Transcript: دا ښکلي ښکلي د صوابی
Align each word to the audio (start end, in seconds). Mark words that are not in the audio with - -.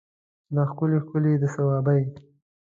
دا 0.55 0.63
ښکلي 0.69 0.97
ښکلي 1.05 1.33
د 1.41 1.43
صوابی 1.55 2.01